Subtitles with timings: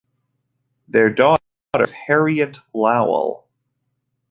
[0.87, 1.43] Their daughter
[1.79, 3.47] is Harriet Lowell.